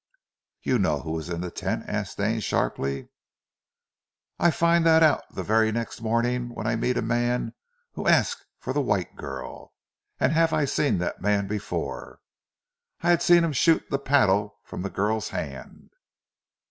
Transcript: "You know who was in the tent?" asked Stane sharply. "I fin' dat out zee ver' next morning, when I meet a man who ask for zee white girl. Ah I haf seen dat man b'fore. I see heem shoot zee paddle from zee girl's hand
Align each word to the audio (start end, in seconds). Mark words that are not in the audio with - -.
"You 0.63 0.79
know 0.79 1.01
who 1.01 1.11
was 1.11 1.29
in 1.29 1.41
the 1.41 1.51
tent?" 1.51 1.83
asked 1.87 2.13
Stane 2.13 2.39
sharply. 2.39 3.09
"I 4.39 4.49
fin' 4.49 4.81
dat 4.81 5.03
out 5.03 5.25
zee 5.35 5.43
ver' 5.43 5.71
next 5.71 6.01
morning, 6.01 6.49
when 6.55 6.65
I 6.65 6.75
meet 6.75 6.97
a 6.97 7.03
man 7.03 7.53
who 7.93 8.07
ask 8.07 8.39
for 8.57 8.73
zee 8.73 8.79
white 8.79 9.15
girl. 9.15 9.75
Ah 10.19 10.25
I 10.25 10.27
haf 10.29 10.69
seen 10.71 10.97
dat 10.97 11.21
man 11.21 11.47
b'fore. 11.47 12.17
I 13.01 13.15
see 13.19 13.35
heem 13.35 13.53
shoot 13.53 13.83
zee 13.91 13.97
paddle 13.99 14.57
from 14.63 14.81
zee 14.81 14.89
girl's 14.89 15.29
hand 15.29 15.91